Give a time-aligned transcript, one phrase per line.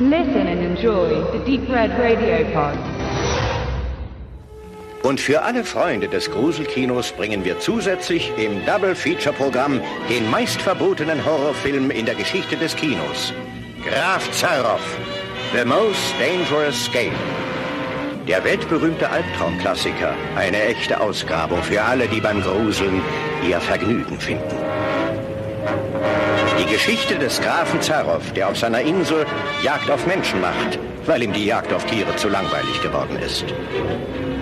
[0.00, 2.76] Listen and enjoy the Deep Red Radio Pod.
[5.04, 12.06] Und für alle Freunde des Gruselkinos bringen wir zusätzlich im Double-Feature-Programm den meistverbotenen Horrorfilm in
[12.06, 13.32] der Geschichte des Kinos.
[13.88, 14.98] Graf Zaroff,
[15.56, 17.14] The Most Dangerous Game.
[18.26, 23.00] Der weltberühmte Albtraumklassiker, eine echte Ausgrabung für alle, die beim Gruseln
[23.48, 24.63] ihr Vergnügen finden.
[26.74, 29.24] Geschichte des Grafen Zaroff, der auf seiner Insel
[29.62, 33.44] Jagd auf Menschen macht, weil ihm die Jagd auf Tiere zu langweilig geworden ist.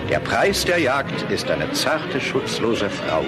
[0.09, 3.23] Der Preis der Jagd ist eine zarte, schutzlose Frau.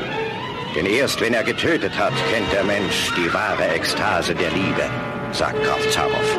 [0.74, 4.88] Denn erst wenn er getötet hat, kennt der Mensch die wahre Ekstase der Liebe,
[5.32, 6.38] sagt Graf Zaroff.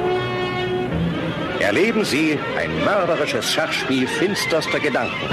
[1.59, 5.29] Erleben Sie ein mörderisches Schachspiel finsterster Gedanken.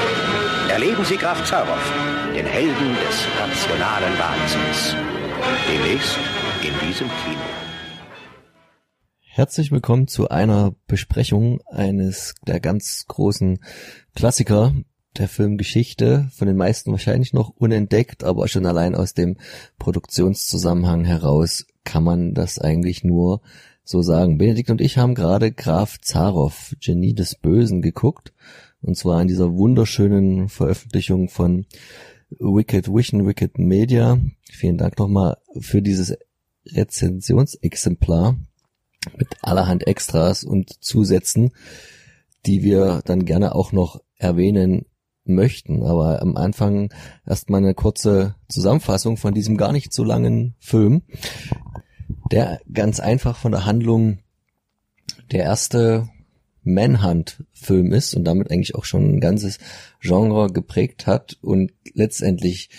[0.69, 1.93] Erleben Sie Graf Zaroff,
[2.37, 4.97] den Helden des rationalen Wahnsinns.
[5.67, 6.19] Demnächst
[6.65, 7.41] in diesem Kino.
[9.19, 13.59] Herzlich willkommen zu einer Besprechung eines der ganz großen
[14.15, 14.73] Klassiker
[15.17, 19.39] der Filmgeschichte, von den meisten wahrscheinlich noch unentdeckt, aber schon allein aus dem
[19.81, 23.41] Produktionszusammenhang heraus kann man das eigentlich nur
[23.83, 24.39] so sagen.
[24.39, 28.33] Benedikt und ich haben gerade Graf Zaroff, Genie des Bösen, geguckt.
[28.81, 31.67] Und zwar in dieser wunderschönen Veröffentlichung von
[32.39, 34.19] Wicked Vision, Wicked Media.
[34.49, 36.17] Vielen Dank nochmal für dieses
[36.67, 38.37] Rezensionsexemplar
[39.17, 41.53] mit allerhand Extras und Zusätzen,
[42.47, 44.87] die wir dann gerne auch noch erwähnen
[45.25, 45.83] möchten.
[45.83, 46.93] Aber am Anfang
[47.27, 51.03] erstmal eine kurze Zusammenfassung von diesem gar nicht so langen Film,
[52.31, 54.19] der ganz einfach von der Handlung
[55.31, 56.09] der erste
[56.65, 59.59] Manhunt-Film ist und damit eigentlich auch schon ein ganzes
[60.01, 62.71] Genre geprägt hat und letztendlich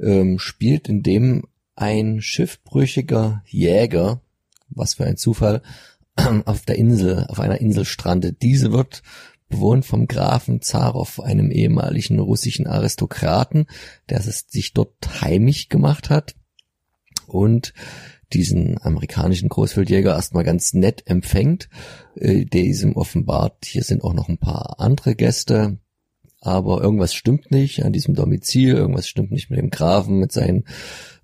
[0.00, 1.44] ähm, spielt in dem
[1.80, 4.20] ein schiffbrüchiger Jäger,
[4.68, 5.62] was für ein Zufall,
[6.44, 8.42] auf der Insel, auf einer Insel strandet.
[8.42, 9.02] Diese wird
[9.48, 13.66] bewohnt vom Grafen Zarow, einem ehemaligen russischen Aristokraten,
[14.10, 16.34] der sich dort heimisch gemacht hat
[17.26, 17.72] und
[18.32, 21.68] diesen amerikanischen Großwildjäger erstmal ganz nett empfängt,
[22.14, 25.78] äh, diesem offenbart, hier sind auch noch ein paar andere Gäste,
[26.40, 30.64] aber irgendwas stimmt nicht an diesem Domizil, irgendwas stimmt nicht mit dem Grafen, mit seinen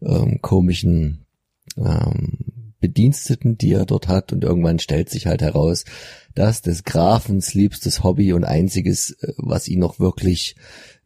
[0.02, 1.26] ähm, komischen
[1.76, 5.84] ähm, Bediensteten, die er dort hat und irgendwann stellt sich halt heraus,
[6.34, 10.56] dass des Grafens liebstes Hobby und einziges, äh, was ihn noch wirklich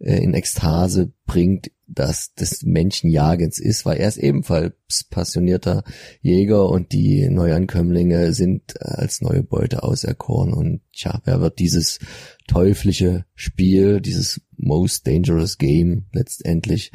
[0.00, 4.74] äh, in Ekstase bringt, dass des Menschenjagens ist, weil er ist ebenfalls
[5.10, 5.84] passionierter
[6.20, 10.52] Jäger und die Neuankömmlinge sind äh, als neue Beute auserkoren.
[10.52, 12.00] Und tja, wer wird dieses
[12.48, 16.92] teuflische Spiel, dieses most dangerous game letztendlich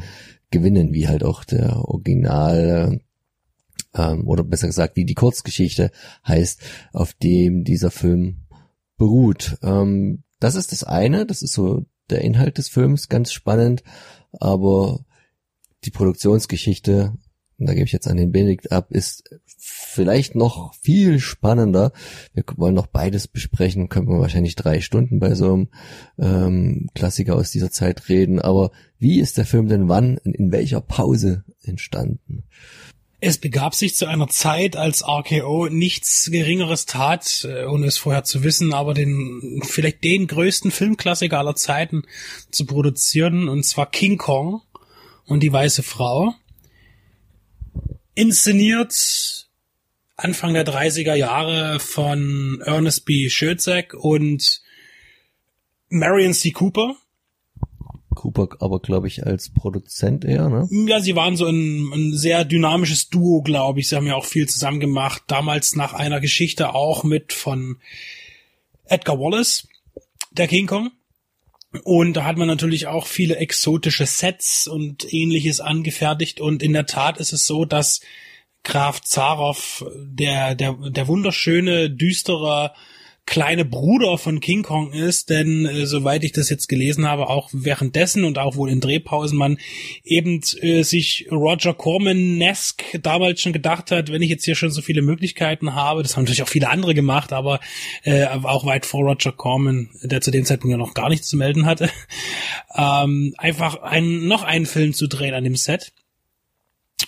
[0.51, 2.99] gewinnen, wie halt auch der Original
[3.95, 5.91] ähm, oder besser gesagt, wie die Kurzgeschichte
[6.27, 6.61] heißt,
[6.93, 8.41] auf dem dieser Film
[8.97, 9.57] beruht.
[9.61, 13.83] Ähm, das ist das eine, das ist so der Inhalt des Films, ganz spannend,
[14.31, 15.05] aber
[15.85, 17.13] die Produktionsgeschichte,
[17.57, 21.93] da gebe ich jetzt an den Benedikt ab, ist vielleicht noch viel spannender.
[22.33, 25.67] Wir wollen noch beides besprechen, können wir wahrscheinlich drei Stunden bei so einem
[26.19, 28.39] ähm, Klassiker aus dieser Zeit reden.
[28.39, 32.43] Aber wie ist der Film denn wann, in welcher Pause entstanden?
[33.21, 38.23] Es begab sich zu einer Zeit, als RKO nichts Geringeres tat, äh, ohne es vorher
[38.23, 42.03] zu wissen, aber den, vielleicht den größten Filmklassiker aller Zeiten
[42.51, 44.61] zu produzieren, und zwar King Kong
[45.25, 46.35] und die Weiße Frau.
[48.13, 49.47] Inszeniert
[50.17, 53.29] Anfang der 30er Jahre von Ernest B.
[53.29, 54.61] Schötzek und
[55.89, 56.51] Marion C.
[56.51, 56.95] Cooper
[58.15, 60.67] Cooper aber, glaube ich, als Produzent eher, ne?
[60.87, 63.89] Ja, sie waren so ein, ein sehr dynamisches Duo, glaube ich.
[63.89, 65.23] Sie haben ja auch viel zusammen gemacht.
[65.27, 67.77] Damals nach einer Geschichte auch mit von
[68.85, 69.67] Edgar Wallace,
[70.31, 70.91] der King Kong.
[71.83, 76.39] Und da hat man natürlich auch viele exotische Sets und ähnliches angefertigt.
[76.39, 78.01] Und in der Tat ist es so, dass
[78.63, 82.73] Graf Zaroff, der, der, der wunderschöne, düstere
[83.25, 87.49] kleine Bruder von King Kong ist, denn äh, soweit ich das jetzt gelesen habe, auch
[87.51, 89.57] währenddessen und auch wohl in Drehpausen man
[90.03, 94.81] eben äh, sich Roger Corman-esque damals schon gedacht hat, wenn ich jetzt hier schon so
[94.81, 97.59] viele Möglichkeiten habe, das haben natürlich auch viele andere gemacht, aber
[98.03, 101.35] äh, auch weit vor Roger Corman, der zu dem Zeitpunkt ja noch gar nichts zu
[101.35, 101.89] melden hatte,
[102.75, 105.93] ähm, einfach einen, noch einen Film zu drehen an dem Set.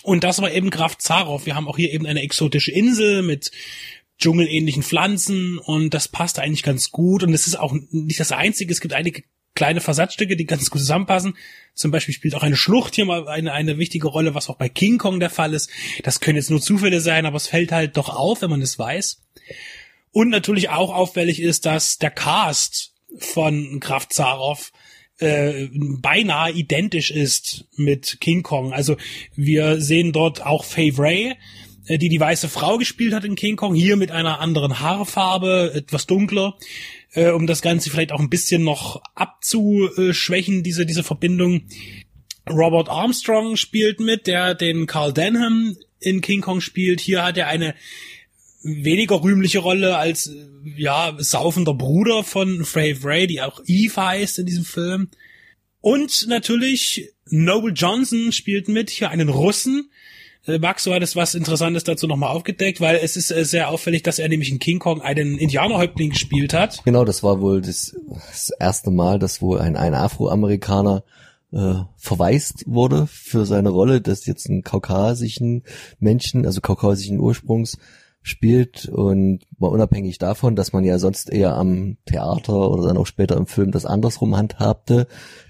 [0.02, 1.46] Und das war eben Graf Zaroff.
[1.46, 3.50] Wir haben auch hier eben eine exotische Insel mit
[4.18, 8.72] dschungelähnlichen Pflanzen und das passt eigentlich ganz gut und es ist auch nicht das einzige,
[8.72, 9.22] es gibt einige
[9.54, 11.36] kleine Versatzstücke, die ganz gut zusammenpassen.
[11.74, 14.68] Zum Beispiel spielt auch eine Schlucht hier mal eine, eine wichtige Rolle, was auch bei
[14.68, 15.68] King Kong der Fall ist.
[16.04, 18.78] Das können jetzt nur Zufälle sein, aber es fällt halt doch auf, wenn man es
[18.78, 19.20] weiß.
[20.12, 24.72] Und natürlich auch auffällig ist, dass der Cast von Kraft Zaroff
[25.18, 28.72] äh, beinahe identisch ist mit King Kong.
[28.72, 28.96] Also
[29.34, 31.34] wir sehen dort auch Faye Ray,
[31.96, 36.06] die die weiße Frau gespielt hat in King Kong, hier mit einer anderen Haarfarbe, etwas
[36.06, 36.58] dunkler,
[37.12, 41.62] äh, um das Ganze vielleicht auch ein bisschen noch abzuschwächen, diese, diese Verbindung.
[42.50, 47.00] Robert Armstrong spielt mit, der den Carl Denham in King Kong spielt.
[47.00, 47.74] Hier hat er eine
[48.62, 50.30] weniger rühmliche Rolle als
[50.76, 55.08] ja saufender Bruder von Frave Ray, die auch Eve heißt in diesem Film.
[55.80, 59.90] Und natürlich Noble Johnson spielt mit, hier einen Russen.
[60.48, 64.02] Äh, Max, du hattest was Interessantes dazu nochmal aufgedeckt, weil es ist äh, sehr auffällig,
[64.02, 66.82] dass er nämlich in King Kong einen Indianerhäuptling gespielt hat.
[66.84, 71.04] Genau, das war wohl das, das erste Mal, dass wohl ein, ein Afroamerikaner
[71.52, 75.64] äh, verwaist wurde für seine Rolle, dass jetzt einen kaukasischen
[75.98, 77.78] Menschen, also kaukasischen Ursprungs,
[78.22, 83.06] spielt und mal unabhängig davon, dass man ja sonst eher am Theater oder dann auch
[83.06, 85.06] später im Film das andersrum handhabte,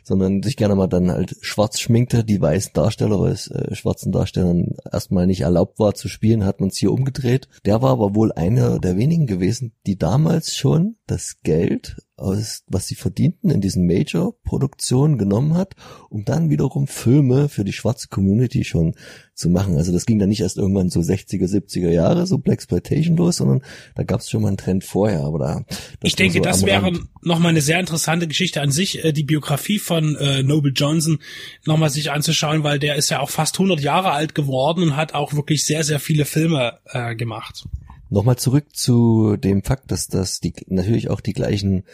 [0.08, 4.10] sondern sich gerne mal dann halt schwarz schminkte, die weißen Darsteller, weil es äh, schwarzen
[4.10, 7.46] Darstellern erstmal nicht erlaubt war zu spielen, hat man es hier umgedreht.
[7.66, 12.87] Der war aber wohl einer der wenigen gewesen, die damals schon das Geld aus, was
[12.87, 15.75] sie verdienten in diesen Major-Produktionen genommen hat,
[16.11, 18.94] um dann wiederum Filme für die schwarze Community schon
[19.34, 19.76] zu machen.
[19.76, 23.37] Also das ging dann nicht erst irgendwann so 60er, 70er Jahre, so Black Exploitation los,
[23.37, 23.62] sondern
[23.94, 25.20] da gab es schon mal einen Trend vorher.
[25.20, 25.64] Aber da
[26.02, 29.78] ich denke, so das wäre nochmal eine sehr interessante Geschichte an sich, äh, die Biografie
[29.78, 31.18] von äh, Noble Johnson
[31.64, 35.14] nochmal sich anzuschauen, weil der ist ja auch fast 100 Jahre alt geworden und hat
[35.14, 37.64] auch wirklich sehr, sehr viele Filme äh, gemacht.
[38.10, 41.84] Nochmal zurück zu dem Fakt, dass das die natürlich auch die gleichen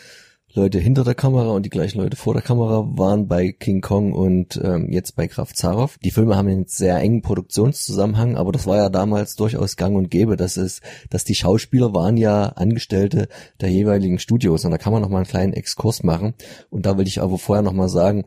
[0.56, 4.12] Leute hinter der Kamera und die gleichen Leute vor der Kamera waren bei King Kong
[4.12, 5.98] und ähm, jetzt bei Kraft Zaroff.
[5.98, 10.12] Die Filme haben einen sehr engen Produktionszusammenhang, aber das war ja damals durchaus gang und
[10.12, 10.80] gäbe, dass es,
[11.10, 13.26] dass die Schauspieler waren ja Angestellte
[13.60, 16.34] der jeweiligen Studios und da kann man noch mal einen kleinen Exkurs machen
[16.70, 18.24] und da will ich aber vorher noch mal sagen,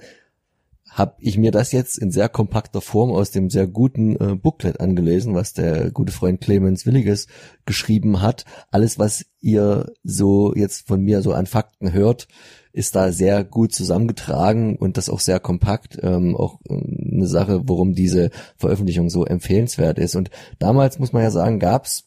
[0.98, 4.80] habe ich mir das jetzt in sehr kompakter Form aus dem sehr guten äh, Booklet
[4.80, 7.28] angelesen, was der gute Freund Clemens Williges
[7.68, 8.46] geschrieben hat.
[8.72, 12.28] Alles, was ihr so jetzt von mir so an Fakten hört,
[12.74, 16.00] ist da sehr gut zusammengetragen und das auch sehr kompakt.
[16.02, 20.16] Ähm, auch äh, eine Sache, warum diese Veröffentlichung so empfehlenswert ist.
[20.16, 22.07] Und damals muss man ja sagen, gab's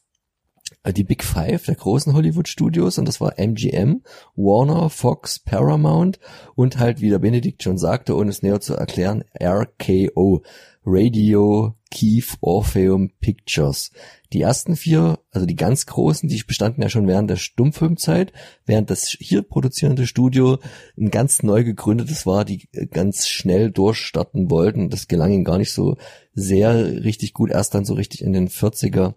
[0.86, 4.02] die Big Five der großen Hollywood Studios und das war MGM,
[4.36, 6.18] Warner, Fox, Paramount
[6.54, 10.42] und halt, wie der Benedikt schon sagte, ohne es näher zu erklären, RKO,
[10.84, 13.90] Radio Keith Orpheum Pictures.
[14.32, 18.32] Die ersten vier, also die ganz großen, die bestanden ja schon während der Stummfilmzeit,
[18.64, 20.58] während das hier produzierende Studio
[20.96, 24.88] ein ganz neu gegründetes war, die ganz schnell durchstarten wollten.
[24.88, 25.96] Das gelang ihnen gar nicht so
[26.32, 29.14] sehr richtig gut, erst dann so richtig in den 40er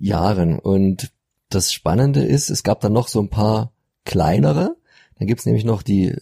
[0.00, 0.58] Jahren.
[0.58, 1.12] Und
[1.48, 3.72] das Spannende ist, es gab dann noch so ein paar
[4.04, 4.76] kleinere.
[5.18, 6.16] Dann gibt's nämlich noch die,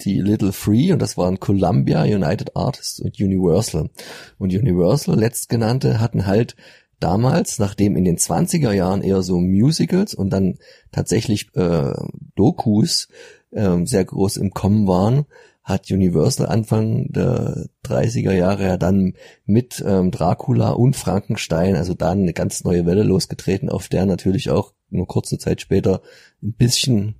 [0.00, 3.90] die Little Free und das waren Columbia, United Artists und Universal.
[4.38, 6.54] Und Universal, letztgenannte, hatten halt
[7.00, 10.58] damals, nachdem in den 20er Jahren eher so Musicals und dann
[10.92, 11.92] tatsächlich äh,
[12.34, 13.08] Dokus
[13.50, 15.26] äh, sehr groß im Kommen waren,
[15.64, 19.14] hat Universal Anfang der 30er Jahre ja dann
[19.46, 24.50] mit ähm, Dracula und Frankenstein, also dann eine ganz neue Welle losgetreten, auf der natürlich
[24.50, 26.02] auch nur kurze Zeit später
[26.42, 27.16] ein bisschen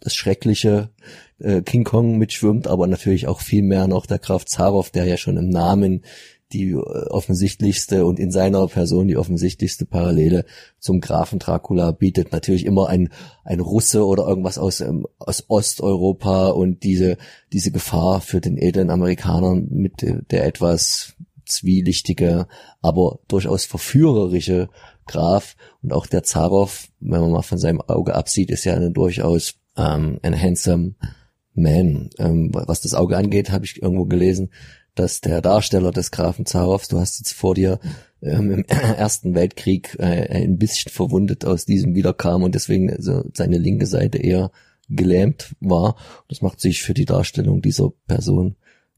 [0.00, 0.90] das schreckliche
[1.38, 5.16] äh, King Kong mitschwimmt, aber natürlich auch viel mehr noch der Graf Zaroff, der ja
[5.16, 6.04] schon im Namen
[6.54, 10.44] die äh, offensichtlichste und in seiner Person die offensichtlichste Parallele
[10.78, 12.32] zum Grafen Dracula bietet.
[12.32, 13.10] Natürlich immer ein,
[13.44, 17.18] ein Russe oder irgendwas aus, ähm, aus Osteuropa und diese,
[17.52, 19.94] diese Gefahr für den edlen Amerikaner mit
[20.30, 21.14] der etwas
[21.46, 22.46] zwielichtige,
[22.80, 24.70] aber durchaus verführerische
[25.06, 28.90] Graf und auch der Zarow, wenn man mal von seinem Auge absieht, ist ja eine
[28.90, 30.94] durchaus ähm, ein handsome
[31.54, 32.10] man.
[32.18, 34.50] Ähm, was das Auge angeht, habe ich irgendwo gelesen,
[34.94, 37.80] dass der Darsteller des Grafen Zarows, du hast jetzt vor dir
[38.22, 43.58] ähm, im Ersten Weltkrieg äh, ein bisschen verwundet aus diesem wiederkam und deswegen also seine
[43.58, 44.50] linke Seite eher
[44.88, 45.96] gelähmt war.
[46.28, 48.56] Das macht sich für die Darstellung dieser Person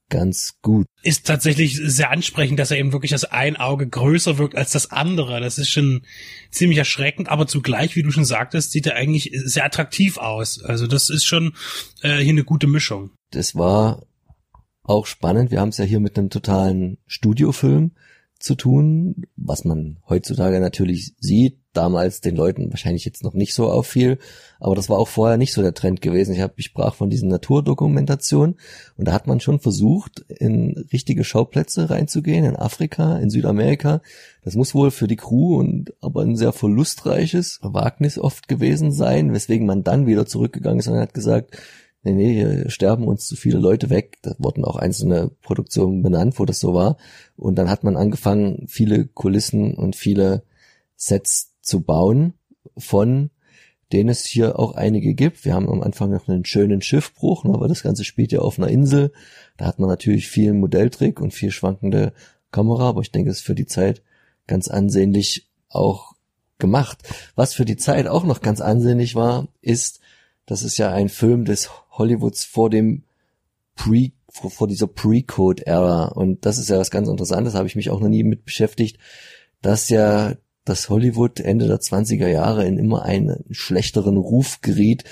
[0.09, 0.87] ganz gut.
[1.03, 4.91] Ist tatsächlich sehr ansprechend, dass er eben wirklich das ein Auge größer wirkt als das
[4.91, 5.41] andere.
[5.41, 6.03] Das ist schon
[6.51, 10.63] ziemlich erschreckend, aber zugleich, wie du schon sagtest, sieht er eigentlich sehr attraktiv aus.
[10.63, 11.55] Also das ist schon
[12.03, 13.11] äh, hier eine gute Mischung.
[13.31, 14.07] Das war
[14.89, 15.51] auch spannend.
[15.51, 17.93] Wir haben es ja hier mit einem totalen Studiofilm
[18.39, 23.71] zu tun, was man heutzutage natürlich sieht, damals den Leuten wahrscheinlich jetzt noch nicht so
[23.71, 24.19] auffiel,
[24.61, 26.35] aber das war auch vorher nicht so der Trend gewesen.
[26.35, 28.57] Ich habe ich sprach von diesen Naturdokumentationen
[28.97, 34.03] und da hat man schon versucht, in richtige Schauplätze reinzugehen, in Afrika, in Südamerika.
[34.43, 39.33] Das muss wohl für die Crew und aber ein sehr verlustreiches Wagnis oft gewesen sein,
[39.33, 41.57] weswegen man dann wieder zurückgegangen ist und hat gesagt,
[42.07, 44.19] nee, nee, hier sterben uns zu viele Leute weg.
[44.23, 46.97] Da wurden auch einzelne Produktionen benannt, wo das so war.
[47.37, 50.45] Und dann hat man angefangen, viele Kulissen und viele
[50.95, 52.35] Sets zu bauen,
[52.79, 53.31] von
[53.93, 55.45] denen es hier auch einige gibt.
[55.45, 58.59] Wir haben am Anfang noch einen schönen Schiffbruch, ne, aber das Ganze spielt ja auf
[58.59, 59.13] einer Insel.
[59.57, 62.13] Da hat man natürlich viel Modelltrick und viel schwankende
[62.51, 64.03] Kamera, aber ich denke, es ist für die Zeit
[64.47, 66.15] ganz ansehnlich auch
[66.59, 66.99] gemacht.
[67.35, 70.01] Was für die Zeit auch noch ganz ansehnlich war, ist,
[70.47, 73.05] das ist ja ein Film des Hollywoods vor dem
[73.75, 76.07] Pre, vor, vor dieser Pre-Code-Ära.
[76.07, 78.99] Und das ist ja was ganz Interessantes, habe ich mich auch noch nie mit beschäftigt,
[79.63, 80.35] dass ja
[80.65, 85.05] das Hollywood Ende der 20er Jahre in immer einen schlechteren Ruf geriet,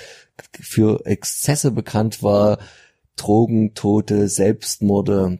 [0.59, 2.59] für Exzesse bekannt war,
[3.15, 5.39] Drogen, Tote, Selbstmorde,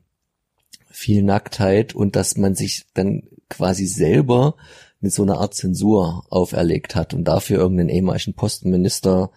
[0.89, 4.55] viel Nacktheit und dass man sich dann quasi selber
[5.01, 9.31] mit so einer Art Zensur auferlegt hat und dafür irgendeinen ehemaligen Postenminister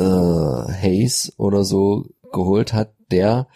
[0.00, 3.48] äh, Hayes oder so geholt hat, der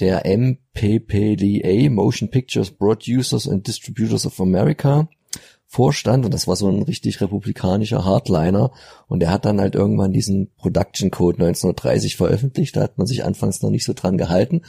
[0.00, 5.08] der MPPDA, Motion Pictures Producers and Distributors of America,
[5.66, 6.24] vorstand.
[6.24, 8.72] Und das war so ein richtig republikanischer Hardliner.
[9.06, 13.24] Und der hat dann halt irgendwann diesen Production Code 1930 veröffentlicht, da hat man sich
[13.24, 14.62] anfangs noch nicht so dran gehalten.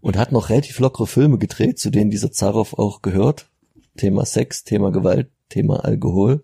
[0.00, 3.50] Und hat noch relativ lockere Filme gedreht, zu denen dieser Zaroff auch gehört.
[3.96, 6.42] Thema Sex, Thema Gewalt, Thema Alkohol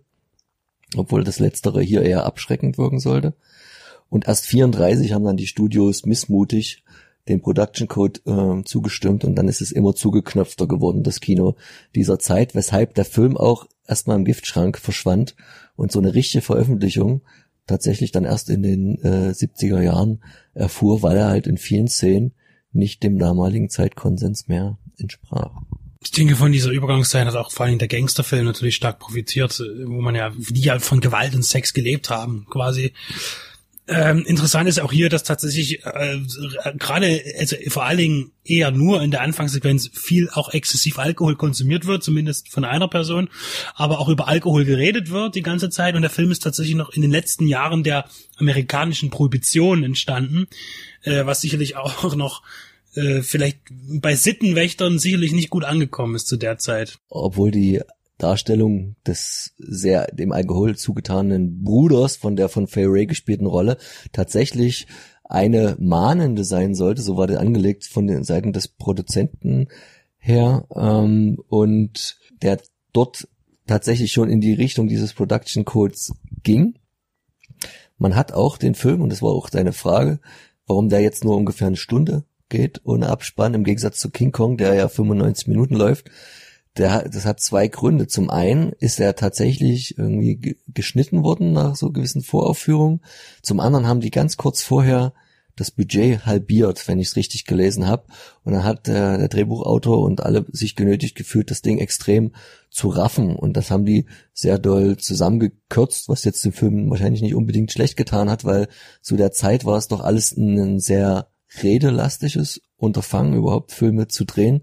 [0.96, 3.34] obwohl das letztere hier eher abschreckend wirken sollte.
[4.08, 6.84] Und erst 34 haben dann die Studios missmutig
[7.28, 11.54] den Production Code äh, zugestimmt und dann ist es immer zugeknöpfter geworden, das Kino
[11.94, 15.36] dieser Zeit, weshalb der Film auch erstmal im Giftschrank verschwand
[15.76, 17.22] und so eine richtige Veröffentlichung
[17.66, 20.22] tatsächlich dann erst in den äh, 70er Jahren
[20.54, 22.32] erfuhr, weil er halt in vielen Szenen
[22.72, 25.62] nicht dem damaligen Zeitkonsens mehr entsprach.
[26.02, 30.00] Ich denke, von dieser Übergangszeit hat auch vor allem der Gangsterfilm natürlich stark profitiert, wo
[30.00, 32.94] man ja, die ja von Gewalt und Sex gelebt haben, quasi.
[33.86, 36.20] Ähm, interessant ist auch hier, dass tatsächlich äh,
[36.78, 41.86] gerade, also vor allen Dingen eher nur in der Anfangssequenz viel auch exzessiv Alkohol konsumiert
[41.86, 43.28] wird, zumindest von einer Person,
[43.74, 46.90] aber auch über Alkohol geredet wird die ganze Zeit und der Film ist tatsächlich noch
[46.90, 48.04] in den letzten Jahren der
[48.38, 50.46] amerikanischen Prohibition entstanden,
[51.02, 52.42] äh, was sicherlich auch noch
[52.94, 53.60] äh, vielleicht
[54.00, 56.98] bei Sittenwächtern sicherlich nicht gut angekommen ist zu der Zeit.
[57.08, 57.80] Obwohl die
[58.18, 63.78] Darstellung des sehr dem Alkohol zugetanen Bruders von der von Fay Ray gespielten Rolle
[64.12, 64.86] tatsächlich
[65.24, 69.68] eine mahnende sein sollte, so war der angelegt von den Seiten des Produzenten
[70.18, 72.60] her ähm, und der
[72.92, 73.28] dort
[73.66, 76.74] tatsächlich schon in die Richtung dieses Production Codes ging.
[77.96, 80.20] Man hat auch den Film, und das war auch deine Frage,
[80.66, 84.58] warum der jetzt nur ungefähr eine Stunde geht ohne Abspann, im Gegensatz zu King Kong,
[84.58, 86.10] der ja 95 Minuten läuft.
[86.76, 88.06] Der, das hat zwei Gründe.
[88.06, 93.00] Zum einen ist er tatsächlich irgendwie geschnitten worden nach so gewissen Voraufführungen.
[93.42, 95.12] Zum anderen haben die ganz kurz vorher
[95.56, 98.04] das Budget halbiert, wenn ich es richtig gelesen habe.
[98.44, 102.32] Und dann hat der, der Drehbuchautor und alle sich genötigt gefühlt, das Ding extrem
[102.70, 103.36] zu raffen.
[103.36, 107.96] Und das haben die sehr doll zusammengekürzt, was jetzt dem Film wahrscheinlich nicht unbedingt schlecht
[107.96, 108.68] getan hat, weil
[109.02, 111.28] zu der Zeit war es doch alles ein sehr
[111.62, 114.62] redelastiges Unterfangen, überhaupt Filme zu drehen.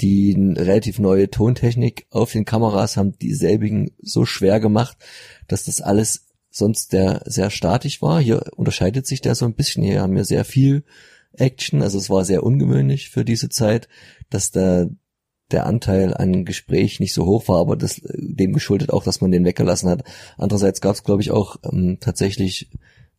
[0.00, 4.96] Die relativ neue Tontechnik auf den Kameras haben dieselbigen so schwer gemacht,
[5.46, 8.20] dass das alles sonst der sehr statisch war.
[8.20, 9.82] Hier unterscheidet sich der so ein bisschen.
[9.82, 10.84] Hier haben wir sehr viel
[11.34, 11.82] Action.
[11.82, 13.88] Also es war sehr ungewöhnlich für diese Zeit,
[14.28, 14.86] dass da
[15.50, 19.30] der Anteil an Gespräch nicht so hoch war, aber das dem geschuldet auch, dass man
[19.30, 20.04] den weggelassen hat.
[20.38, 22.70] Andererseits gab es, glaube ich, auch ähm, tatsächlich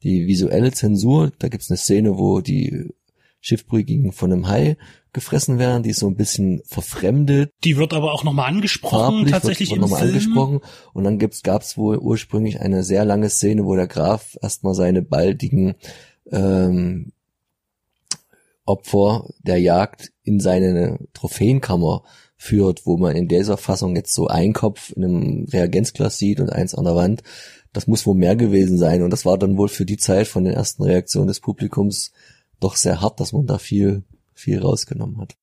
[0.02, 1.32] die visuelle Zensur.
[1.40, 2.90] Da gibt es eine Szene, wo die
[3.44, 4.78] Schiffbrüchigen von einem Hai
[5.12, 7.52] gefressen werden, die ist so ein bisschen verfremdet.
[7.66, 10.10] Die wird aber auch nochmal angesprochen, Farblich tatsächlich wird, wird Film.
[10.10, 10.60] angesprochen.
[10.94, 15.02] Und dann gibt's, gab's wohl ursprünglich eine sehr lange Szene, wo der Graf erstmal seine
[15.02, 15.76] baldigen
[16.32, 17.12] ähm,
[18.66, 22.04] Opfer der Jagd in seine Trophäenkammer
[22.38, 26.50] führt, wo man in dieser Fassung jetzt so ein Kopf in einem Reagenzglas sieht und
[26.50, 27.24] eins an der Wand.
[27.74, 29.02] Das muss wohl mehr gewesen sein.
[29.02, 32.14] Und das war dann wohl für die Zeit von den ersten Reaktionen des Publikums
[32.64, 34.04] doch sehr hart, dass man da viel,
[34.34, 35.36] viel rausgenommen hat.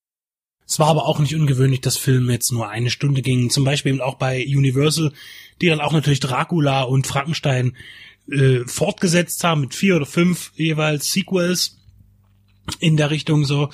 [0.66, 3.50] Es war aber auch nicht ungewöhnlich, dass Filme jetzt nur eine Stunde gingen.
[3.50, 5.12] Zum Beispiel eben auch bei Universal,
[5.60, 7.76] die dann auch natürlich Dracula und Frankenstein
[8.30, 11.78] äh, fortgesetzt haben mit vier oder fünf jeweils Sequels
[12.78, 13.70] in der Richtung so.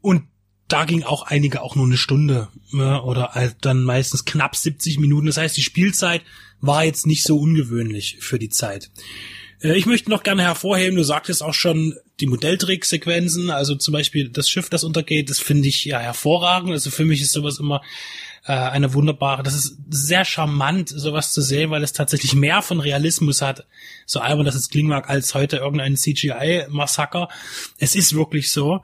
[0.00, 0.24] Und
[0.68, 5.00] da ging auch einige auch nur eine Stunde ne, oder halt dann meistens knapp 70
[5.00, 5.26] Minuten.
[5.26, 6.22] Das heißt, die Spielzeit
[6.60, 8.90] war jetzt nicht so ungewöhnlich für die Zeit.
[9.60, 14.28] Äh, ich möchte noch gerne hervorheben, du sagtest auch schon, die Modelltricksequenzen, also zum Beispiel
[14.28, 16.70] das Schiff, das untergeht, das finde ich ja hervorragend.
[16.70, 17.82] Also für mich ist sowas immer
[18.46, 22.78] äh, eine wunderbare, das ist sehr charmant, sowas zu sehen, weil es tatsächlich mehr von
[22.78, 23.66] Realismus hat,
[24.06, 27.28] so albern das jetzt klingen als heute irgendein CGI-Massaker.
[27.78, 28.82] Es ist wirklich so.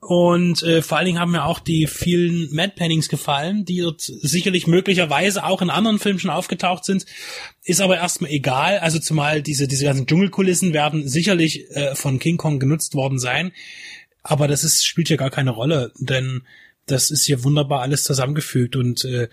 [0.00, 4.00] Und äh, vor allen Dingen haben mir auch die vielen Mad Paintings gefallen, die dort
[4.00, 7.04] sicherlich möglicherweise auch in anderen Filmen schon aufgetaucht sind.
[7.64, 8.78] Ist aber erstmal egal.
[8.78, 13.52] Also zumal diese, diese ganzen Dschungelkulissen werden sicherlich äh, von King Kong genutzt worden sein.
[14.22, 16.42] Aber das ist, spielt ja gar keine Rolle, denn
[16.86, 19.28] das ist hier wunderbar alles zusammengefügt und äh,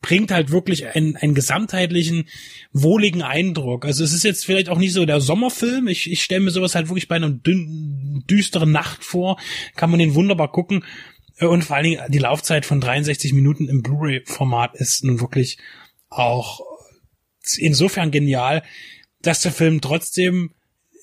[0.00, 2.28] bringt halt wirklich einen, einen gesamtheitlichen,
[2.72, 3.84] wohligen Eindruck.
[3.84, 5.88] Also es ist jetzt vielleicht auch nicht so der Sommerfilm.
[5.88, 9.38] Ich, ich stelle mir sowas halt wirklich bei einer dünn, düsteren Nacht vor.
[9.76, 10.84] Kann man den wunderbar gucken.
[11.40, 15.58] Und vor allen Dingen die Laufzeit von 63 Minuten im Blu-ray-Format ist nun wirklich
[16.08, 16.60] auch
[17.56, 18.62] insofern genial,
[19.22, 20.52] dass der Film trotzdem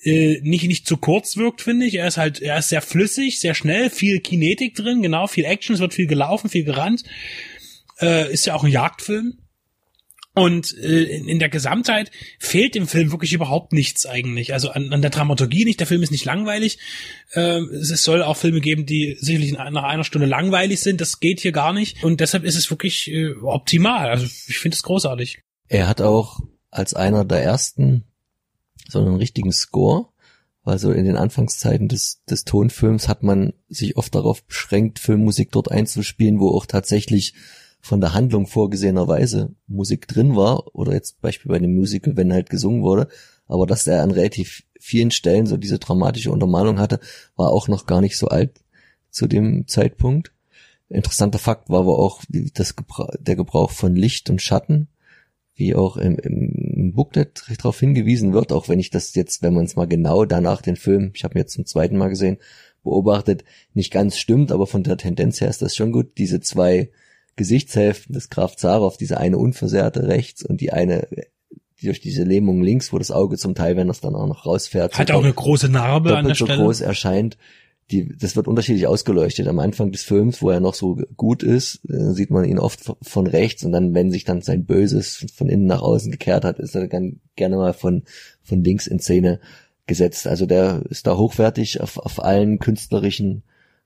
[0.02, 1.96] äh, nicht nicht zu kurz wirkt, finde ich.
[1.96, 5.74] Er ist halt, er ist sehr flüssig, sehr schnell, viel Kinetik drin, genau, viel Action,
[5.74, 7.04] es wird viel gelaufen, viel gerannt
[8.00, 9.38] äh, ist ja auch ein Jagdfilm.
[10.32, 14.52] Und äh, in, der Gesamtheit fehlt dem Film wirklich überhaupt nichts eigentlich.
[14.52, 15.80] Also an, an der Dramaturgie nicht.
[15.80, 16.78] Der Film ist nicht langweilig.
[17.32, 21.00] Äh, es soll auch Filme geben, die sicherlich nach einer Stunde langweilig sind.
[21.00, 22.04] Das geht hier gar nicht.
[22.04, 24.08] Und deshalb ist es wirklich äh, optimal.
[24.08, 25.42] Also ich finde es großartig.
[25.66, 26.38] Er hat auch
[26.70, 28.04] als einer der ersten
[28.88, 30.08] so einen richtigen Score.
[30.62, 35.70] Also in den Anfangszeiten des, des Tonfilms hat man sich oft darauf beschränkt, Filmmusik dort
[35.70, 37.34] einzuspielen, wo auch tatsächlich
[37.80, 42.50] von der Handlung vorgesehenerweise Musik drin war, oder jetzt Beispiel bei dem Musical, wenn halt
[42.50, 43.08] gesungen wurde,
[43.46, 47.00] aber dass er an relativ vielen Stellen so diese dramatische Untermalung hatte,
[47.36, 48.62] war auch noch gar nicht so alt
[49.10, 50.32] zu dem Zeitpunkt.
[50.88, 52.22] Interessanter Fakt war aber auch
[52.54, 54.88] das Gebra der Gebrauch von Licht und Schatten,
[55.54, 59.64] wie auch im, im Booklet darauf hingewiesen wird, auch wenn ich das jetzt, wenn man
[59.64, 62.38] es mal genau danach den Film, ich habe ihn jetzt zum zweiten Mal gesehen,
[62.82, 63.44] beobachtet,
[63.74, 66.18] nicht ganz stimmt, aber von der Tendenz her ist das schon gut.
[66.18, 66.90] Diese zwei
[67.40, 71.08] Gesichtshälften des Graf Zarow, diese eine unversehrte rechts und die eine
[71.80, 74.44] die durch diese Lähmung links, wo das Auge zum Teil, wenn das dann auch noch
[74.44, 76.62] rausfährt, hat auch eine große Narbe an der so Stelle.
[76.62, 77.38] groß erscheint.
[77.90, 79.48] Die, das wird unterschiedlich ausgeleuchtet.
[79.48, 82.80] Am Anfang des Films, wo er noch so gut ist, äh, sieht man ihn oft
[83.00, 86.58] von rechts und dann, wenn sich dann sein Böses von innen nach außen gekehrt hat,
[86.58, 88.02] ist er dann gerne mal von,
[88.42, 89.40] von links in Szene
[89.86, 90.26] gesetzt.
[90.26, 93.42] Also der ist da hochwertig auf, auf allen künstlerischen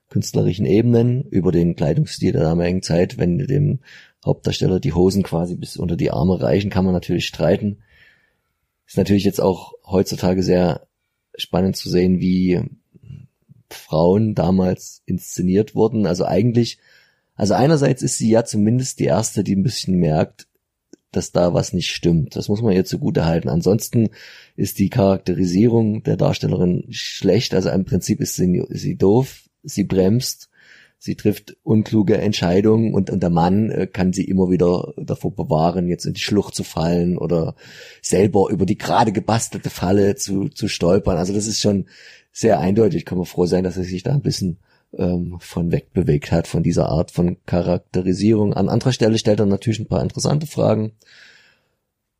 [0.09, 3.17] künstlerischen Ebenen über den Kleidungsstil der damaligen Zeit.
[3.17, 3.79] Wenn dem
[4.25, 7.77] Hauptdarsteller die Hosen quasi bis unter die Arme reichen, kann man natürlich streiten.
[8.87, 10.87] Ist natürlich jetzt auch heutzutage sehr
[11.35, 12.61] spannend zu sehen, wie
[13.69, 16.05] Frauen damals inszeniert wurden.
[16.05, 16.79] Also eigentlich,
[17.35, 20.47] also einerseits ist sie ja zumindest die erste, die ein bisschen merkt,
[21.11, 22.35] dass da was nicht stimmt.
[22.35, 23.49] Das muss man ihr zugute halten.
[23.49, 24.09] Ansonsten
[24.55, 27.53] ist die Charakterisierung der Darstellerin schlecht.
[27.53, 30.49] Also im Prinzip ist sie, ist sie doof, sie bremst,
[30.97, 35.87] sie trifft unkluge Entscheidungen und, und der Mann äh, kann sie immer wieder davor bewahren,
[35.87, 37.55] jetzt in die Schlucht zu fallen oder
[38.01, 41.17] selber über die gerade gebastelte Falle zu, zu stolpern.
[41.17, 41.85] Also das ist schon
[42.31, 43.05] sehr eindeutig.
[43.05, 44.57] Kann man froh sein, dass er sich da ein bisschen
[44.97, 48.53] ähm, von wegbewegt hat, von dieser Art von Charakterisierung.
[48.53, 50.93] An anderer Stelle stellt er natürlich ein paar interessante Fragen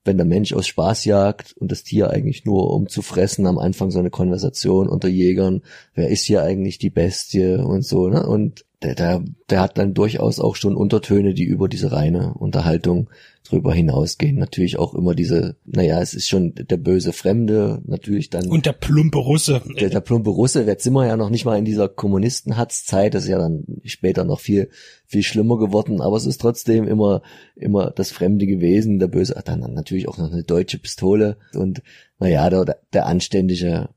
[0.05, 3.57] wenn der Mensch aus Spaß jagt und das Tier eigentlich nur um zu fressen, am
[3.57, 5.63] Anfang so eine Konversation unter Jägern,
[5.95, 8.25] wer ist hier eigentlich die Bestie und so, ne?
[8.25, 13.09] Und der, der, der hat dann durchaus auch schon Untertöne, die über diese reine Unterhaltung
[13.43, 14.37] drüber hinausgehen.
[14.37, 18.47] Natürlich auch immer diese, naja, es ist schon der böse Fremde, natürlich dann.
[18.47, 19.61] Und der plumpe Russe.
[19.79, 23.23] Der, der plumpe Russe, jetzt sind wir ja noch nicht mal in dieser Kommunistenhatzzeit, das
[23.23, 24.69] ist ja dann später noch viel,
[25.05, 27.21] viel schlimmer geworden, aber es ist trotzdem immer,
[27.55, 31.81] immer das Fremde gewesen, der böse, dann natürlich auch noch eine deutsche Pistole und,
[32.19, 33.89] naja, der, der anständige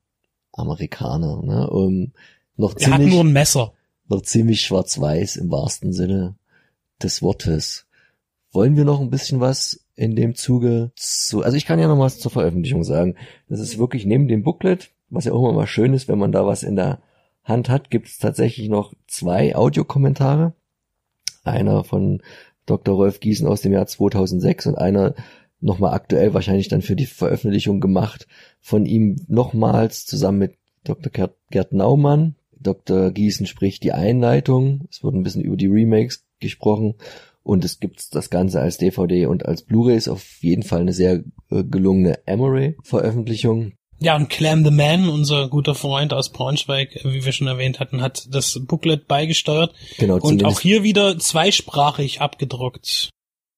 [0.52, 2.12] Amerikaner, ne, um,
[2.56, 3.72] noch er hat nur ein Messer
[4.08, 6.36] noch ziemlich schwarz-weiß im wahrsten Sinne
[7.02, 7.86] des Wortes.
[8.50, 11.98] Wollen wir noch ein bisschen was in dem Zuge zu, also ich kann ja noch
[11.98, 13.16] was zur Veröffentlichung sagen.
[13.48, 16.32] Das ist wirklich neben dem Booklet, was ja auch immer mal schön ist, wenn man
[16.32, 17.00] da was in der
[17.44, 20.54] Hand hat, gibt es tatsächlich noch zwei Audiokommentare.
[21.44, 22.22] Einer von
[22.66, 22.94] Dr.
[22.94, 25.14] Rolf Giesen aus dem Jahr 2006 und einer
[25.60, 28.28] nochmal aktuell wahrscheinlich dann für die Veröffentlichung gemacht
[28.60, 31.10] von ihm nochmals zusammen mit Dr.
[31.10, 33.10] Gerd, Gerd Naumann, Dr.
[33.10, 34.86] Giesen spricht die Einleitung.
[34.90, 36.94] Es wird ein bisschen über die Remakes gesprochen.
[37.42, 40.92] Und es gibt das Ganze als DVD und als Blu-ray ist auf jeden Fall eine
[40.92, 43.72] sehr äh, gelungene Emory-Veröffentlichung.
[44.00, 47.80] Ja, und Clam the Man, unser guter Freund aus Braunschweig, äh, wie wir schon erwähnt
[47.80, 49.74] hatten, hat das Booklet beigesteuert.
[49.96, 53.10] Genau, und auch hier wieder zweisprachig abgedruckt.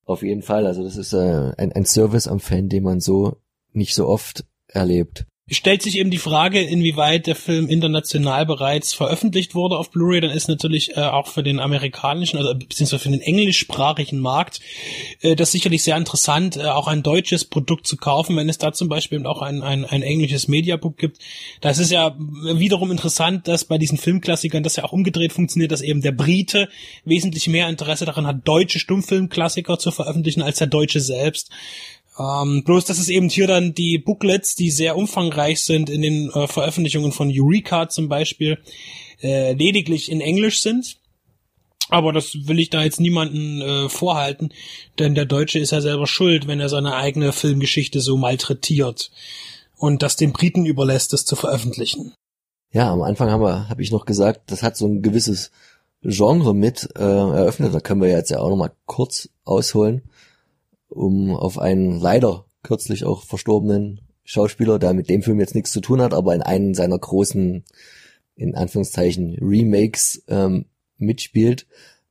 [0.04, 0.66] Auf jeden Fall.
[0.66, 3.36] Also das ist äh, ein, ein Service am Fan, den man so
[3.72, 5.26] nicht so oft erlebt.
[5.50, 10.20] Stellt sich eben die Frage, inwieweit der Film international bereits veröffentlicht wurde auf Blu-ray.
[10.20, 14.60] Dann ist natürlich äh, auch für den amerikanischen, also beziehungsweise für den englischsprachigen Markt
[15.20, 18.72] äh, das sicherlich sehr interessant, äh, auch ein deutsches Produkt zu kaufen, wenn es da
[18.72, 21.18] zum Beispiel eben auch ein, ein, ein englisches Mediabook gibt.
[21.60, 25.82] Das ist ja wiederum interessant, dass bei diesen Filmklassikern das ja auch umgedreht funktioniert, dass
[25.82, 26.68] eben der Brite
[27.04, 31.50] wesentlich mehr Interesse daran hat, deutsche Stummfilmklassiker zu veröffentlichen, als der Deutsche selbst.
[32.20, 36.30] Ähm, bloß, dass es eben hier dann die Booklets, die sehr umfangreich sind in den
[36.30, 38.58] äh, Veröffentlichungen von Eureka zum Beispiel,
[39.22, 40.98] äh, lediglich in Englisch sind.
[41.88, 44.52] Aber das will ich da jetzt niemanden äh, vorhalten,
[44.98, 49.10] denn der Deutsche ist ja selber schuld, wenn er seine eigene Filmgeschichte so malträtiert
[49.76, 52.12] und das den Briten überlässt, das zu veröffentlichen.
[52.72, 55.50] Ja, am Anfang habe ich noch gesagt, das hat so ein gewisses
[56.02, 57.74] Genre mit äh, eröffnet.
[57.74, 60.02] Da können wir jetzt ja auch noch mal kurz ausholen,
[60.90, 65.80] um auf einen leider kürzlich auch verstorbenen Schauspieler, der mit dem Film jetzt nichts zu
[65.80, 67.64] tun hat, aber in einem seiner großen,
[68.36, 70.66] in Anführungszeichen, Remakes ähm,
[70.98, 71.66] mitspielt.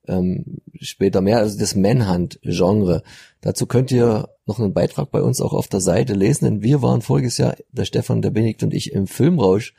[0.08, 3.04] Ähm, später mehr, also das Manhunt-Genre.
[3.42, 6.82] Dazu könnt ihr noch einen Beitrag bei uns auch auf der Seite lesen, denn wir
[6.82, 9.76] waren voriges Jahr, der Stefan, der Benedikt und ich, im Filmrausch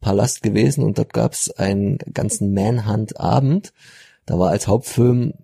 [0.00, 3.72] Palast gewesen und dort gab es einen ganzen Manhunt-Abend.
[4.26, 5.34] Da war als Hauptfilm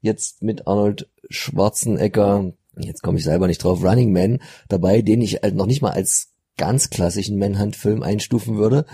[0.00, 5.42] jetzt mit Arnold Schwarzenegger, jetzt komme ich selber nicht drauf, Running Man dabei, den ich
[5.42, 8.86] halt noch nicht mal als ganz klassischen Manhunt-Film einstufen würde.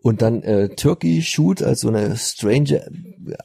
[0.00, 2.88] Und dann äh, Turkey Shoot als so eine strange,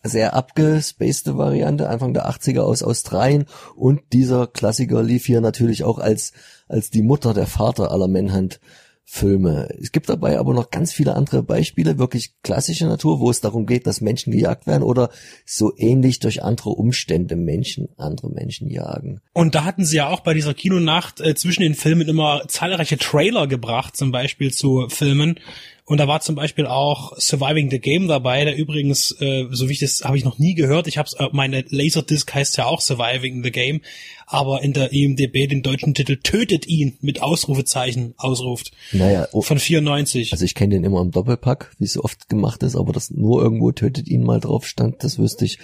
[0.04, 3.46] sehr abgespacede Variante, Anfang der 80er aus Australien.
[3.76, 6.32] Und dieser Klassiker lief hier natürlich auch als,
[6.68, 8.60] als die Mutter, der Vater aller Manhunt
[9.06, 9.68] Filme.
[9.80, 13.66] Es gibt dabei aber noch ganz viele andere Beispiele, wirklich klassischer Natur, wo es darum
[13.66, 15.10] geht, dass Menschen gejagt werden oder
[15.46, 19.22] so ähnlich durch andere Umstände Menschen andere Menschen jagen.
[19.34, 22.98] Und da hatten sie ja auch bei dieser Kinonacht äh, zwischen den Filmen immer zahlreiche
[22.98, 25.40] Trailer gebracht, zum Beispiel zu Filmen.
[25.86, 29.74] Und da war zum Beispiel auch Surviving the Game dabei, der übrigens, äh, so wie
[29.74, 30.88] ich das habe ich noch nie gehört.
[30.88, 33.82] Ich habe äh, meine Laserdisc heißt ja auch Surviving the Game,
[34.26, 38.72] aber in der IMDb den deutschen Titel Tötet ihn mit Ausrufezeichen ausruft.
[38.94, 40.32] Naja, oh, Von 94.
[40.32, 43.12] also ich kenne den immer im Doppelpack, wie es so oft gemacht ist, aber dass
[43.12, 45.60] nur irgendwo tötet ihn mal drauf stand, das wüsste ich,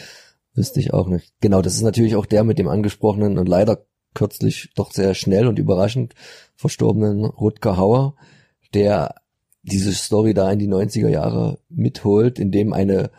[0.54, 1.32] wüsste ich auch nicht.
[1.40, 5.48] Genau, das ist natürlich auch der mit dem angesprochenen und leider kürzlich doch sehr schnell
[5.48, 6.14] und überraschend
[6.58, 8.16] verstorbenen Rutger Hauer,
[8.74, 9.16] der
[9.62, 13.12] diese Story da in die 90er Jahre mitholt, in dem eine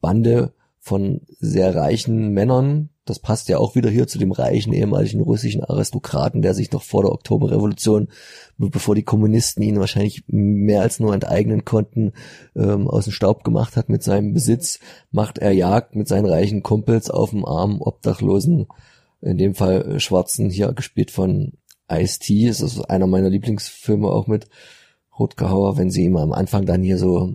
[0.00, 5.20] Bande von sehr reichen Männern, das passt ja auch wieder hier zu dem reichen ehemaligen
[5.20, 8.08] russischen Aristokraten, der sich noch vor der Oktoberrevolution,
[8.56, 12.12] bevor die Kommunisten ihn wahrscheinlich mehr als nur enteignen konnten,
[12.56, 14.78] ähm, aus dem Staub gemacht hat mit seinem Besitz,
[15.10, 18.66] macht er Jagd mit seinen reichen Kumpels auf dem armen Obdachlosen,
[19.20, 21.52] in dem Fall Schwarzen, hier gespielt von
[21.90, 24.48] Ice-T, ist also einer meiner Lieblingsfilme auch mit
[25.18, 27.34] Rutger Hauer, wenn sie ihm am Anfang dann hier so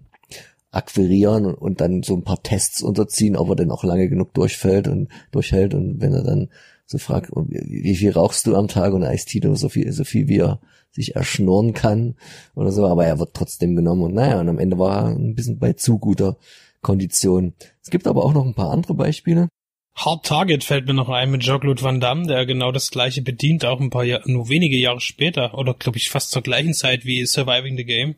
[0.71, 4.87] akquirieren und, dann so ein paar Tests unterziehen, ob er denn auch lange genug durchfällt
[4.87, 6.49] und durchhält und wenn er dann
[6.85, 9.01] so fragt, wie, viel rauchst du am Tag und
[9.43, 10.59] nur so viel, so viel wie er
[10.91, 12.15] sich erschnurren kann
[12.55, 15.35] oder so, aber er wird trotzdem genommen und naja, und am Ende war er ein
[15.35, 16.37] bisschen bei zu guter
[16.81, 17.53] Kondition.
[17.81, 19.49] Es gibt aber auch noch ein paar andere Beispiele.
[19.99, 23.65] Hard Target fällt mir noch ein mit Jean-Claude Van Damme, der genau das gleiche bedient,
[23.65, 27.03] auch ein paar Jahr, nur wenige Jahre später oder glaube ich fast zur gleichen Zeit
[27.03, 28.15] wie Surviving the Game.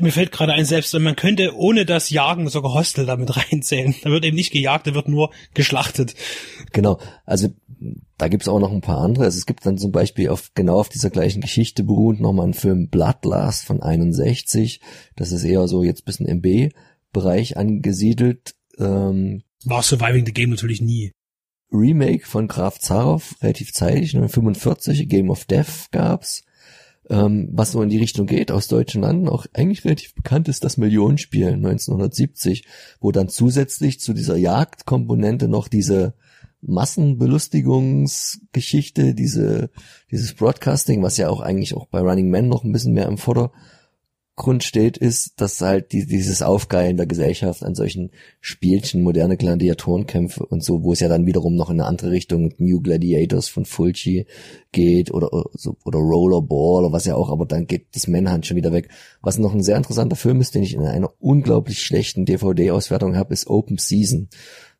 [0.00, 3.94] Mir fällt gerade ein, selbst man könnte ohne das Jagen sogar Hostel damit reinzählen.
[4.02, 6.14] Da wird eben nicht gejagt, da wird nur geschlachtet.
[6.72, 7.48] Genau, also
[8.16, 9.24] da gibt's auch noch ein paar andere.
[9.24, 12.54] Also es gibt dann zum Beispiel auf genau auf dieser gleichen Geschichte beruhend nochmal einen
[12.54, 14.80] Film Bloodlust von 61.
[15.16, 18.54] Das ist eher so jetzt bisschen im B-Bereich angesiedelt.
[18.78, 21.12] Ähm, War Surviving the Game natürlich nie.
[21.72, 26.44] Remake von Graf Zaroff, relativ zeitig, 1945, Game of Death gab's.
[27.10, 30.64] Ähm, was so in die Richtung geht, aus deutschen Landen auch eigentlich relativ bekannt ist
[30.64, 32.64] das Millionenspiel 1970,
[32.98, 36.14] wo dann zusätzlich zu dieser Jagdkomponente noch diese
[36.62, 39.68] Massenbelustigungsgeschichte, diese,
[40.10, 43.18] dieses Broadcasting, was ja auch eigentlich auch bei Running Man noch ein bisschen mehr im
[44.34, 50.44] Vordergrund steht, ist, dass halt die, dieses Aufgeilen der Gesellschaft an solchen Spielchen, moderne Gladiatorenkämpfe
[50.44, 53.64] und so, wo es ja dann wiederum noch in eine andere Richtung New Gladiators von
[53.64, 54.26] Fulci
[54.72, 55.50] geht oder, oder,
[55.84, 58.88] oder Rollerball oder was ja auch, aber dann geht das Manhunt schon wieder weg.
[59.22, 63.32] Was noch ein sehr interessanter Film ist, den ich in einer unglaublich schlechten DVD-Auswertung habe,
[63.32, 64.28] ist Open Season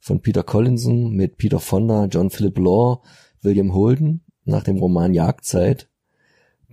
[0.00, 3.02] von Peter Collinson mit Peter Fonda, John Philip Law,
[3.40, 5.88] William Holden nach dem Roman Jagdzeit.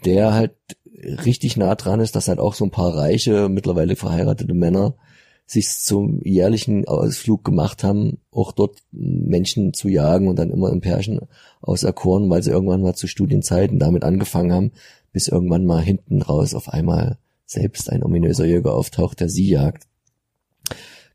[0.06, 0.56] Der halt
[1.26, 4.96] richtig nah dran ist, dass halt auch so ein paar reiche, mittlerweile verheiratete Männer
[5.46, 10.80] sich zum jährlichen Ausflug gemacht haben, auch dort Menschen zu jagen und dann immer ein
[10.80, 11.20] Pärchen
[11.62, 14.72] auserkoren, weil sie irgendwann mal zu Studienzeiten damit angefangen haben,
[15.12, 19.88] bis irgendwann mal hinten raus auf einmal selbst ein ominöser Jäger auftaucht, der sie jagt.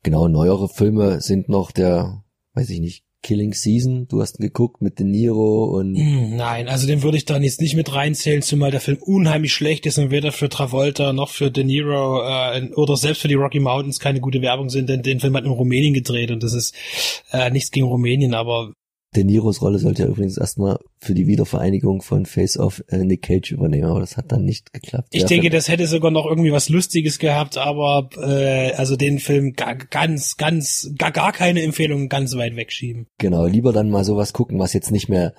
[0.03, 2.23] Genau, neuere Filme sind noch der,
[2.53, 4.07] weiß ich nicht, Killing Season.
[4.09, 5.97] Du hast geguckt mit De Niro und.
[5.97, 9.53] Hm, nein, also den würde ich da jetzt nicht mit reinzählen, zumal der Film unheimlich
[9.53, 13.35] schlecht ist und weder für Travolta noch für De Niro äh, oder selbst für die
[13.35, 16.53] Rocky Mountains keine gute Werbung sind, denn den Film hat in Rumänien gedreht und das
[16.53, 16.75] ist
[17.33, 18.73] äh, nichts gegen Rumänien, aber
[19.17, 23.23] De Niros Rolle sollte ja übrigens erstmal für die Wiedervereinigung von Face Off äh, Nick
[23.23, 25.09] Cage übernehmen, aber das hat dann nicht geklappt.
[25.13, 29.19] Ich ja, denke, das hätte sogar noch irgendwie was Lustiges gehabt, aber äh, also den
[29.19, 33.07] Film ganz, ganz, gar, gar keine Empfehlung ganz weit wegschieben.
[33.19, 35.33] Genau, lieber dann mal sowas gucken, was jetzt nicht mehr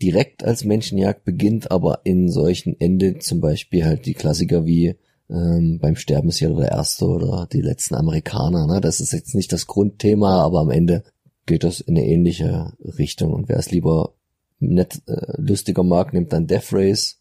[0.00, 4.94] direkt als Menschenjagd beginnt, aber in solchen Ende zum Beispiel halt die Klassiker wie
[5.30, 8.66] ähm, beim Sterben ist ja der Erste oder die letzten Amerikaner.
[8.66, 8.80] Ne?
[8.80, 11.04] Das ist jetzt nicht das Grundthema, aber am Ende
[11.48, 13.32] geht das in eine ähnliche Richtung.
[13.32, 14.12] Und wer es lieber
[14.60, 17.18] nett äh, lustiger mag, nimmt dann Death Race.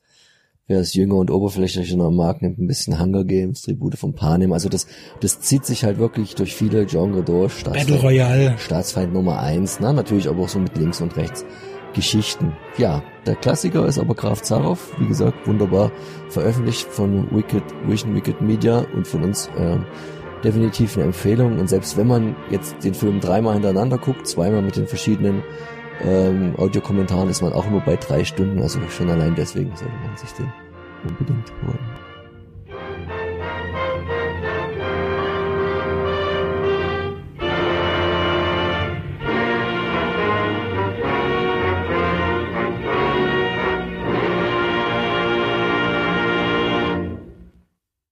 [0.67, 4.51] Wer es jünger und oberflächlicher mag, nimmt ein bisschen Hunger Games, Tribute von Panem.
[4.51, 4.85] Also das,
[5.21, 7.53] das zieht sich halt wirklich durch viele Genre durch.
[7.53, 8.57] Staatsfeind, Battle Royale.
[8.57, 9.79] Staatsfeind Nummer eins.
[9.79, 11.45] Na, natürlich aber auch so mit links und rechts
[11.93, 12.53] Geschichten.
[12.77, 14.93] Ja, der Klassiker ist aber Graf Zaroff.
[14.99, 15.91] Wie gesagt, wunderbar
[16.29, 19.77] veröffentlicht von Wicked, Vision Wicked Media und von uns, äh,
[20.47, 21.59] definitiv eine Empfehlung.
[21.59, 25.43] Und selbst wenn man jetzt den Film dreimal hintereinander guckt, zweimal mit den verschiedenen
[26.03, 28.61] ähm, Audiokommentaren, ist man auch nur bei drei Stunden.
[28.61, 30.51] Also schon allein deswegen sollte man sich den
[31.03, 32.06] unbedingt holen.